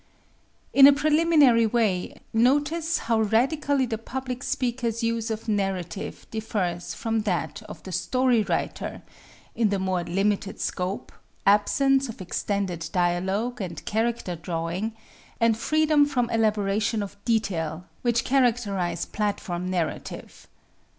[0.73, 7.21] In a preliminary way, notice how radically the public speaker's use of narrative differs from
[7.21, 9.03] that of the story writer
[9.53, 11.11] in the more limited scope,
[11.45, 14.93] absence of extended dialogue and character drawing,
[15.39, 20.47] and freedom from elaboration of detail, which characterize platform narrative.